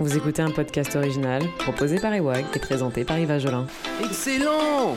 Vous 0.00 0.16
écoutez 0.16 0.40
un 0.40 0.50
podcast 0.50 0.96
original 0.96 1.42
proposé 1.58 2.00
par 2.00 2.14
Ewag 2.14 2.46
et 2.54 2.58
présenté 2.58 3.04
par 3.04 3.18
Yves 3.18 3.38
Jolin. 3.38 3.66
Excellent 4.02 4.94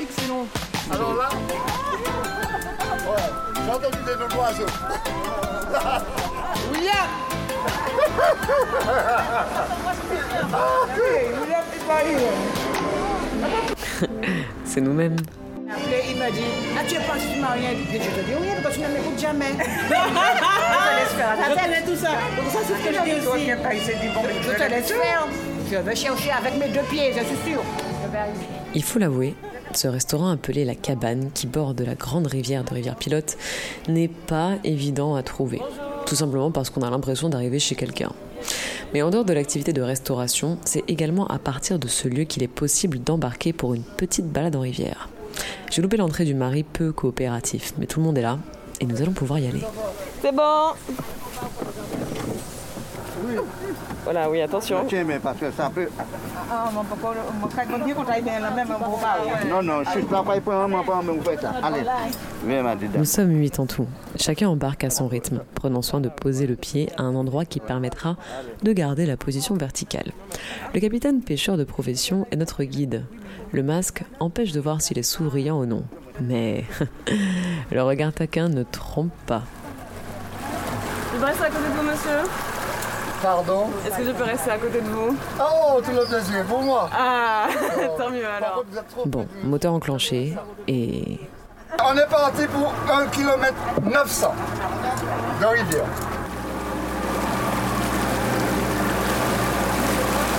Excellent 0.00 0.46
Alors 0.90 1.14
là, 1.16 1.28
ouais, 3.08 3.16
j'ai 3.64 3.70
entendu 3.72 3.98
des 4.06 4.14
noms 4.14 4.28
d'oiseaux. 4.28 4.66
William 6.72 7.08
C'est 14.64 14.80
nous-mêmes. 14.80 15.16
M'a 16.26 16.32
dit, 16.32 16.40
ah, 16.76 16.80
tu 16.88 16.94
es 16.96 16.98
pas 16.98 17.16
si 17.20 17.38
marié. 17.38 17.68
Et 17.70 18.00
je 18.02 18.10
te 18.10 18.26
dis, 18.26 18.34
oui, 18.40 18.48
parce 18.60 18.76
que 18.76 18.80
tu 18.82 18.88
ne 18.88 18.94
m'écoutes 18.94 19.20
jamais. 19.20 19.44
je 19.52 19.62
te 19.62 20.98
laisse 20.98 21.12
faire. 21.14 21.36
T'as 21.38 21.82
tout 21.82 21.96
ça. 21.96 22.10
Donc 22.36 22.50
ça, 22.50 22.58
c'est 22.66 22.74
ce 22.74 22.88
que 22.88 22.92
je 22.92 23.04
dis 23.04 23.28
aussi. 23.28 23.46
Je 24.42 24.56
te 24.56 24.68
laisse 24.68 24.88
faire. 24.88 25.28
Je 25.70 25.76
vais 25.76 25.94
chercher 25.94 26.30
avec 26.32 26.54
mes 26.58 26.66
deux 26.66 26.84
pieds, 26.90 27.12
je 27.12 27.24
suis 27.24 27.52
sûre. 27.52 27.62
Il 28.74 28.82
faut 28.82 28.98
l'avouer, 28.98 29.36
ce 29.72 29.86
restaurant 29.86 30.30
appelé 30.30 30.64
La 30.64 30.74
Cabane, 30.74 31.30
qui 31.32 31.46
borde 31.46 31.80
la 31.80 31.94
grande 31.94 32.26
rivière 32.26 32.64
de 32.64 32.74
Rivière-Pilote, 32.74 33.36
n'est 33.86 34.08
pas 34.08 34.54
évident 34.64 35.14
à 35.14 35.22
trouver. 35.22 35.62
Tout 36.06 36.16
simplement 36.16 36.50
parce 36.50 36.70
qu'on 36.70 36.82
a 36.82 36.90
l'impression 36.90 37.28
d'arriver 37.28 37.60
chez 37.60 37.76
quelqu'un. 37.76 38.10
Mais 38.92 39.02
en 39.02 39.10
dehors 39.10 39.24
de 39.24 39.32
l'activité 39.32 39.72
de 39.72 39.82
restauration, 39.82 40.58
c'est 40.64 40.82
également 40.88 41.28
à 41.28 41.38
partir 41.38 41.78
de 41.78 41.86
ce 41.86 42.08
lieu 42.08 42.24
qu'il 42.24 42.42
est 42.42 42.48
possible 42.48 42.98
d'embarquer 42.98 43.52
pour 43.52 43.74
une 43.74 43.84
petite 43.84 44.26
balade 44.26 44.56
en 44.56 44.60
rivière. 44.60 45.08
J'ai 45.76 45.82
loupé 45.82 45.98
l'entrée 45.98 46.24
du 46.24 46.32
mari 46.32 46.62
peu 46.62 46.90
coopératif, 46.90 47.74
mais 47.76 47.84
tout 47.84 48.00
le 48.00 48.06
monde 48.06 48.16
est 48.16 48.22
là 48.22 48.38
et 48.80 48.86
nous 48.86 49.02
allons 49.02 49.12
pouvoir 49.12 49.40
y 49.40 49.46
aller. 49.46 49.60
C'est 50.22 50.34
bon 50.34 50.70
Voilà, 54.04 54.30
oui, 54.30 54.40
attention. 54.40 54.84
Tiens, 54.88 55.04
mais 55.04 55.18
parce 55.18 55.38
que 55.38 55.50
ça 55.50 55.70
peut. 55.74 55.88
Ah. 56.50 56.70
Non, 59.48 59.62
non, 59.62 59.82
je 59.84 59.90
suis 59.90 60.02
pas 60.02 60.18
un 60.20 60.68
moment, 60.68 60.84
pas 60.84 61.00
mais 61.04 61.12
vous 61.12 61.22
faites 61.22 61.40
ça. 61.40 61.52
Allez, 61.62 61.82
viens, 62.44 62.62
ma 62.62 62.76
dida. 62.76 62.98
Nous 62.98 63.04
sommes 63.04 63.30
huit 63.30 63.58
en 63.58 63.66
tout. 63.66 63.86
Chacun 64.16 64.48
embarque 64.48 64.84
à 64.84 64.90
son 64.90 65.08
rythme, 65.08 65.42
prenant 65.54 65.82
soin 65.82 66.00
de 66.00 66.08
poser 66.08 66.46
le 66.46 66.56
pied 66.56 66.90
à 66.96 67.02
un 67.02 67.14
endroit 67.14 67.44
qui 67.44 67.60
permettra 67.60 68.16
de 68.62 68.72
garder 68.72 69.06
la 69.06 69.16
position 69.16 69.56
verticale. 69.56 70.12
Le 70.74 70.80
capitaine 70.80 71.20
pêcheur 71.22 71.56
de 71.56 71.64
profession 71.64 72.26
est 72.30 72.36
notre 72.36 72.64
guide. 72.64 73.04
Le 73.52 73.62
masque 73.62 74.04
empêche 74.20 74.52
de 74.52 74.60
voir 74.60 74.80
s'il 74.82 74.98
est 74.98 75.02
souriant 75.02 75.60
ou 75.60 75.66
non. 75.66 75.84
Mais 76.20 76.64
le 77.70 77.82
regard 77.82 78.12
taquin 78.12 78.48
ne 78.48 78.62
trompe 78.62 79.12
pas. 79.26 79.42
Je 81.18 81.24
à 81.24 81.30
côté 81.30 81.50
de 81.50 81.76
vous, 81.76 81.82
monsieur 81.82 82.55
Pardon 83.22 83.70
Est-ce 83.86 83.96
que 83.96 84.04
je 84.04 84.10
peux 84.12 84.24
rester 84.24 84.50
à 84.50 84.58
côté 84.58 84.80
de 84.80 84.86
vous 84.88 85.16
Oh, 85.40 85.80
tout 85.82 85.90
le 85.92 86.04
plaisir, 86.04 86.44
pour 86.44 86.62
moi. 86.62 86.88
Ah 86.92 87.46
Tant 87.98 88.10
mieux 88.10 88.26
alors. 88.26 88.62
Bon, 89.06 89.26
moteur 89.42 89.72
enclenché 89.72 90.34
et 90.68 91.18
On 91.82 91.96
est 91.96 92.06
parti 92.08 92.46
pour 92.46 92.72
1 92.94 93.06
km 93.06 93.54
900 93.84 94.34
de 95.40 95.46
rivière. 95.46 95.84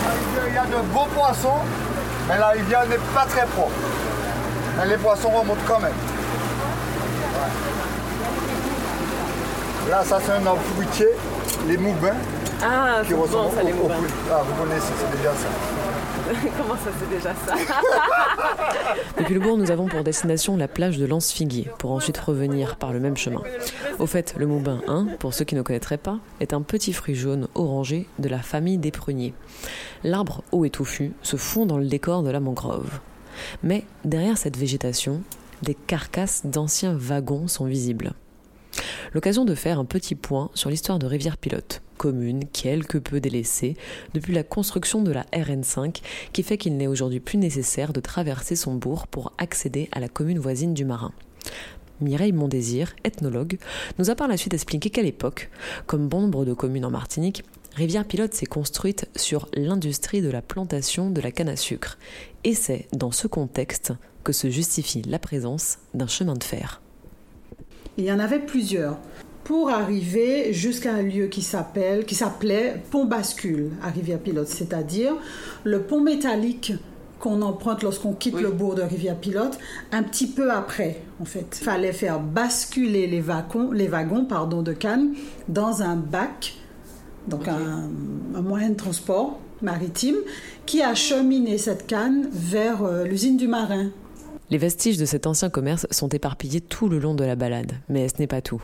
La 0.06 0.12
rivière, 0.44 0.44
Il 0.48 0.54
y 0.54 0.58
a 0.58 0.66
de 0.66 0.82
beaux 0.94 1.08
poissons, 1.16 1.60
mais 2.30 2.38
la 2.38 2.50
rivière 2.50 2.86
n'est 2.88 3.00
pas 3.14 3.26
très 3.26 3.46
propre. 3.48 3.72
Mais 4.78 4.86
les 4.88 4.98
poissons 4.98 5.30
remontent 5.30 5.62
quand 5.68 5.80
même. 5.80 5.92
Ouais. 7.34 7.52
Là, 9.92 10.04
ça 10.04 10.20
c'est 10.24 10.32
un 10.34 10.46
arbre 10.46 10.62
fruitier, 10.76 11.10
les 11.68 11.78
moubins, 11.78 12.16
Ah, 12.64 13.02
qui 13.06 13.14
bon 13.14 13.26
ça, 13.28 13.38
au- 13.38 13.40
au. 13.42 13.90
Ah, 14.32 14.44
vous 14.44 14.64
connaissez, 14.64 14.94
c'est 15.00 15.18
déjà 15.18 15.32
ça. 15.34 15.48
Comment 16.58 16.74
ça, 16.76 16.90
c'est 17.00 17.10
déjà 17.10 17.34
ça 17.46 17.56
Depuis 19.18 19.34
le 19.36 19.40
bourg, 19.40 19.58
nous 19.58 19.72
avons 19.72 19.86
pour 19.88 20.04
destination 20.04 20.58
la 20.58 20.68
plage 20.68 20.98
de 20.98 21.06
Lance-Figuier, 21.06 21.70
pour 21.78 21.92
ensuite 21.92 22.18
revenir 22.18 22.76
par 22.78 22.92
le 22.92 23.00
même 23.00 23.16
chemin. 23.16 23.42
Au 24.00 24.06
fait, 24.08 24.34
le 24.38 24.46
moubin 24.48 24.82
1, 24.88 25.06
pour 25.20 25.34
ceux 25.34 25.46
qui 25.46 25.56
ne 25.56 25.62
connaîtraient 25.62 25.98
pas, 25.98 26.18
est 26.40 26.54
un 26.54 26.62
petit 26.62 26.94
fruit 26.94 27.16
jaune 27.16 27.48
orangé 27.56 28.08
de 28.20 28.28
la 28.28 28.40
famille 28.40 28.78
des 28.78 28.92
pruniers. 28.92 29.34
L'arbre 30.04 30.44
haut 30.52 30.66
et 30.66 30.70
touffu 30.70 31.14
se 31.22 31.38
fond 31.38 31.66
dans 31.66 31.78
le 31.78 31.86
décor 31.88 32.24
de 32.24 32.30
la 32.32 32.40
mangrove. 32.40 33.00
Mais 33.64 33.86
derrière 34.04 34.38
cette 34.38 34.58
végétation, 34.58 35.22
des 35.62 35.76
carcasses 35.76 36.42
d'anciens 36.46 36.96
wagons 36.98 37.48
sont 37.48 37.66
visibles. 37.66 38.12
L'occasion 39.14 39.46
de 39.46 39.56
faire 39.56 39.80
un 39.80 39.86
petit 39.86 40.16
point 40.16 40.50
sur 40.54 40.70
l'histoire 40.70 41.00
de 41.00 41.06
Rivière-Pilote, 41.08 41.82
commune 41.98 42.46
quelque 42.48 42.98
peu 42.98 43.20
délaissée 43.20 43.76
depuis 44.14 44.34
la 44.34 44.44
construction 44.44 45.02
de 45.02 45.12
la 45.12 45.24
RN5 45.34 46.02
qui 46.32 46.44
fait 46.44 46.58
qu'il 46.58 46.78
n'est 46.78 46.88
aujourd'hui 46.88 47.20
plus 47.20 47.38
nécessaire 47.38 47.94
de 47.94 48.00
traverser 48.00 48.56
son 48.56 48.76
bourg 48.76 49.08
pour 49.08 49.34
accéder 49.38 49.90
à 49.92 50.00
la 50.00 50.08
commune 50.08 50.40
voisine 50.40 50.74
du 50.74 50.86
Marin. 50.86 51.12
Mireille 52.00 52.32
Mondésir, 52.32 52.96
ethnologue, 53.04 53.58
nous 53.98 54.10
a 54.10 54.16
par 54.16 54.28
la 54.28 54.38
suite 54.38 54.54
expliqué 54.54 54.90
qu'à 54.90 55.02
l'époque, 55.02 55.50
comme 55.88 56.08
bon 56.08 56.22
nombre 56.22 56.46
de 56.46 56.54
communes 56.54 56.86
en 56.86 56.92
Martinique, 56.92 57.44
Rivière-Pilote 57.76 58.34
s'est 58.34 58.46
construite 58.46 59.08
sur 59.16 59.48
l'industrie 59.54 60.22
de 60.22 60.30
la 60.30 60.42
plantation 60.42 61.10
de 61.10 61.22
la 61.22 61.32
canne 61.32 61.50
à 61.50 61.56
sucre. 61.56 61.98
Et 62.44 62.54
c'est 62.54 62.88
dans 62.92 63.12
ce 63.12 63.28
contexte 63.28 63.94
que 64.24 64.34
se 64.34 64.50
justifie 64.50 65.04
la 65.04 65.20
présence 65.20 65.78
d'un 65.94 66.08
chemin 66.08 66.34
de 66.34 66.44
fer. 66.44 66.82
Il 67.98 68.04
y 68.04 68.12
en 68.12 68.20
avait 68.20 68.40
plusieurs 68.40 68.98
pour 69.48 69.70
arriver 69.70 70.52
jusqu'à 70.52 70.94
un 70.94 71.02
lieu 71.02 71.28
qui 71.28 71.42
s'appelle, 71.42 72.04
qui 72.04 72.16
s'appelait 72.16 72.84
Pont 72.92 73.06
Bascule 73.06 73.72
à 73.82 73.88
Rivière-Pilote, 73.88 74.50
c'est-à-dire 74.50 75.14
le 75.64 75.84
pont 75.84 76.02
métallique 76.02 76.74
qu'on 77.22 77.42
emprunte 77.42 77.82
lorsqu'on 77.82 78.12
quitte 78.12 78.42
le 78.42 78.52
bourg 78.52 78.76
de 78.76 78.82
Rivière-Pilote, 78.82 79.58
un 79.94 80.04
petit 80.04 80.28
peu 80.28 80.52
après, 80.52 81.02
en 81.22 81.26
fait. 81.26 81.60
Il 81.62 81.64
fallait 81.64 81.94
faire 81.94 82.20
basculer 82.20 83.08
les 83.08 83.22
wagons, 83.22 83.72
les 83.72 83.88
wagons 83.88 84.26
pardon, 84.26 84.62
de 84.62 84.74
Cannes 84.74 85.14
dans 85.48 85.82
un 85.82 85.96
bac, 85.96 86.56
donc 87.30 87.48
un, 87.48 87.90
un 88.36 88.42
moyen 88.42 88.72
de 88.72 88.76
transport 88.76 89.40
maritime, 89.62 90.18
qui 90.66 90.82
a 90.82 90.94
cheminé 90.94 91.58
cette 91.58 91.88
canne 91.88 92.28
vers 92.34 92.84
euh, 92.84 93.06
l'usine 93.06 93.38
du 93.38 93.48
Marin, 93.48 93.92
Les 94.50 94.58
vestiges 94.58 94.98
de 94.98 95.04
cet 95.04 95.28
ancien 95.28 95.50
commerce 95.50 95.88
sont 95.92 96.08
éparpillés 96.08 96.62
tout 96.62 96.88
le 96.88 97.00
long 97.00 97.14
de 97.16 97.26
la 97.26 97.36
balade, 97.36 97.74
mais 97.90 98.08
ce 98.08 98.14
n'est 98.20 98.28
pas 98.28 98.40
tout. 98.40 98.64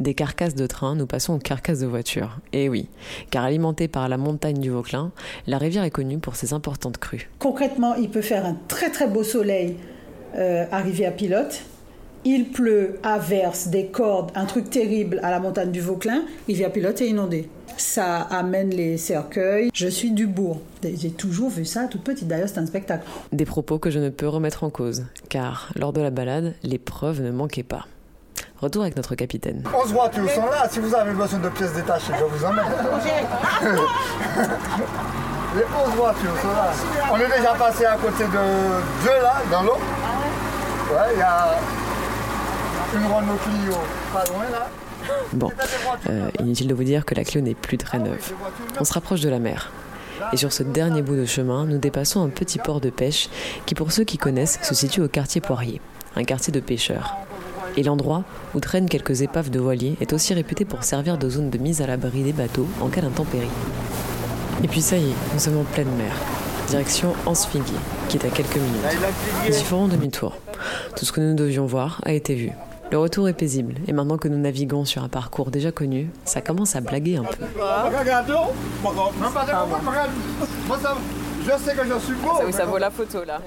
Des 0.00 0.14
carcasses 0.14 0.54
de 0.54 0.66
train, 0.66 0.94
nous 0.94 1.06
passons 1.06 1.34
aux 1.34 1.38
carcasses 1.38 1.80
de 1.80 1.86
voitures. 1.86 2.38
Et 2.54 2.70
oui, 2.70 2.88
car 3.30 3.44
alimentée 3.44 3.88
par 3.88 4.08
la 4.08 4.16
montagne 4.16 4.58
du 4.58 4.70
Vauclin, 4.70 5.12
la 5.46 5.58
rivière 5.58 5.84
est 5.84 5.90
connue 5.90 6.16
pour 6.16 6.34
ses 6.34 6.54
importantes 6.54 6.96
crues. 6.96 7.28
Concrètement, 7.40 7.94
il 7.94 8.08
peut 8.08 8.22
faire 8.22 8.46
un 8.46 8.56
très 8.68 8.90
très 8.90 9.06
beau 9.06 9.22
soleil 9.22 9.76
euh, 10.34 10.64
à 10.72 10.78
Rivière-Pilote. 10.78 11.60
Il 12.24 12.48
pleut, 12.50 12.98
averse, 13.02 13.68
des 13.68 13.86
cordes, 13.88 14.32
un 14.34 14.46
truc 14.46 14.70
terrible 14.70 15.20
à 15.22 15.30
la 15.30 15.40
montagne 15.40 15.70
du 15.70 15.82
Vauclin. 15.82 16.24
Rivière-Pilote 16.46 17.02
est 17.02 17.08
inondée. 17.08 17.50
Ça 17.78 18.22
amène 18.22 18.70
les 18.70 18.98
cercueils. 18.98 19.70
Je 19.72 19.86
suis 19.86 20.10
du 20.10 20.26
bourg. 20.26 20.60
J'ai 20.82 21.10
toujours 21.10 21.48
vu 21.48 21.64
ça 21.64 21.84
toute 21.84 22.02
petite. 22.02 22.26
D'ailleurs, 22.26 22.48
c'est 22.48 22.58
un 22.58 22.66
spectacle. 22.66 23.06
Des 23.32 23.44
propos 23.44 23.78
que 23.78 23.90
je 23.90 24.00
ne 24.00 24.10
peux 24.10 24.28
remettre 24.28 24.64
en 24.64 24.70
cause, 24.70 25.04
car 25.28 25.70
lors 25.76 25.92
de 25.92 26.00
la 26.00 26.10
balade, 26.10 26.54
les 26.64 26.78
preuves 26.78 27.22
ne 27.22 27.30
manquaient 27.30 27.62
pas. 27.62 27.86
Retour 28.60 28.82
avec 28.82 28.96
notre 28.96 29.14
capitaine. 29.14 29.62
11 29.72 29.92
voitures 29.92 30.28
sont 30.30 30.46
là. 30.46 30.68
Si 30.68 30.80
vous 30.80 30.92
avez 30.92 31.12
besoin 31.12 31.38
de 31.38 31.48
pièces 31.50 31.72
détachées, 31.72 32.12
je 32.18 32.24
vous 32.24 32.44
emmène. 32.44 32.64
Les 35.54 35.62
11 35.62 35.94
voitures 35.94 36.36
sont 36.42 36.48
là. 36.48 36.72
On 37.12 37.16
est 37.16 37.36
déjà 37.38 37.54
passé 37.54 37.84
à 37.84 37.96
côté 37.96 38.24
de 38.24 39.04
deux 39.04 39.22
là, 39.22 39.36
dans 39.52 39.62
l'eau. 39.62 39.78
Ouais, 40.90 41.14
il 41.14 41.18
y 41.18 41.22
a 41.22 41.56
une 42.94 43.06
Renault 43.06 43.38
Clio 43.44 43.78
pas 44.12 44.24
loin 44.24 44.44
là. 44.50 44.68
Bon, 45.32 45.50
euh, 46.08 46.28
inutile 46.40 46.68
de 46.68 46.74
vous 46.74 46.84
dire 46.84 47.04
que 47.04 47.14
la 47.14 47.24
Clio 47.24 47.40
n'est 47.40 47.54
plus 47.54 47.78
très 47.78 47.98
neuve. 47.98 48.32
On 48.80 48.84
se 48.84 48.92
rapproche 48.92 49.20
de 49.20 49.28
la 49.28 49.38
mer. 49.38 49.72
Et 50.32 50.36
sur 50.36 50.52
ce 50.52 50.62
dernier 50.62 51.02
bout 51.02 51.16
de 51.16 51.24
chemin, 51.24 51.64
nous 51.66 51.78
dépassons 51.78 52.22
un 52.22 52.28
petit 52.28 52.58
port 52.58 52.80
de 52.80 52.90
pêche 52.90 53.28
qui, 53.66 53.74
pour 53.74 53.92
ceux 53.92 54.04
qui 54.04 54.18
connaissent, 54.18 54.58
se 54.62 54.74
situe 54.74 55.00
au 55.00 55.08
quartier 55.08 55.40
Poirier, 55.40 55.80
un 56.16 56.24
quartier 56.24 56.52
de 56.52 56.60
pêcheurs. 56.60 57.16
Et 57.76 57.82
l'endroit 57.82 58.24
où 58.54 58.60
traînent 58.60 58.88
quelques 58.88 59.22
épaves 59.22 59.50
de 59.50 59.60
voiliers 59.60 59.96
est 60.00 60.12
aussi 60.12 60.34
réputé 60.34 60.64
pour 60.64 60.82
servir 60.82 61.18
de 61.18 61.30
zone 61.30 61.50
de 61.50 61.58
mise 61.58 61.80
à 61.80 61.86
l'abri 61.86 62.22
des 62.22 62.32
bateaux 62.32 62.66
en 62.80 62.88
cas 62.88 63.02
d'intempérie. 63.02 63.46
Et 64.64 64.68
puis 64.68 64.82
ça 64.82 64.96
y 64.96 65.04
est, 65.04 65.14
nous 65.32 65.38
sommes 65.38 65.58
en 65.58 65.64
pleine 65.64 65.90
mer. 65.96 66.12
Direction 66.68 67.14
Ansfigui, 67.24 67.72
qui 68.08 68.16
est 68.16 68.26
à 68.26 68.30
quelques 68.30 68.56
minutes. 68.56 69.00
Différent 69.46 69.86
demi-tour. 69.88 70.36
Tout 70.96 71.04
ce 71.04 71.12
que 71.12 71.20
nous 71.20 71.34
devions 71.34 71.66
voir 71.66 72.00
a 72.04 72.12
été 72.12 72.34
vu. 72.34 72.50
Le 72.90 72.98
retour 72.98 73.28
est 73.28 73.34
paisible, 73.34 73.74
et 73.86 73.92
maintenant 73.92 74.16
que 74.16 74.28
nous 74.28 74.38
naviguons 74.38 74.84
sur 74.84 75.02
un 75.02 75.08
parcours 75.08 75.50
déjà 75.50 75.70
connu, 75.70 76.10
ça 76.24 76.40
commence 76.40 76.74
à 76.74 76.80
blaguer 76.80 77.18
un 77.18 77.24
peu. 77.24 77.44
Je 81.44 81.64
sais 81.64 81.74
que 81.74 81.86
je 81.86 81.98
suis 82.00 82.14
beau. 82.14 82.36
Ça, 82.36 82.44
oui, 82.46 82.52
ça 82.52 82.66
vaut 82.66 82.78
la 82.78 82.90
photo 82.90 83.24
là. 83.24 83.40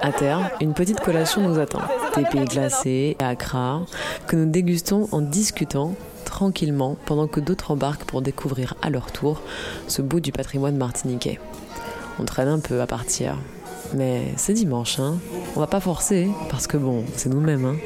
À 0.00 0.12
terre, 0.12 0.50
une 0.60 0.72
petite 0.72 1.00
collation 1.00 1.42
nous 1.42 1.58
attend. 1.58 1.80
Des 2.16 2.24
pays 2.24 2.44
glacés, 2.44 3.16
à 3.18 3.28
Accra, 3.28 3.82
que 4.26 4.36
nous 4.36 4.50
dégustons 4.50 5.08
en 5.10 5.20
discutant 5.20 5.94
tranquillement 6.24 6.96
pendant 7.06 7.26
que 7.26 7.40
d'autres 7.40 7.72
embarquent 7.72 8.04
pour 8.04 8.22
découvrir 8.22 8.74
à 8.82 8.90
leur 8.90 9.10
tour 9.10 9.40
ce 9.88 10.00
bout 10.00 10.20
du 10.20 10.30
patrimoine 10.30 10.76
martiniquais. 10.76 11.40
On 12.20 12.24
traîne 12.24 12.48
un 12.48 12.60
peu 12.60 12.80
à 12.80 12.86
partir. 12.86 13.36
Mais 13.94 14.32
c'est 14.36 14.52
dimanche, 14.52 15.00
hein. 15.00 15.18
On 15.56 15.60
va 15.60 15.66
pas 15.66 15.80
forcer, 15.80 16.28
parce 16.50 16.68
que 16.68 16.76
bon, 16.76 17.04
c'est 17.16 17.28
nous-mêmes, 17.28 17.64
hein. 17.64 17.76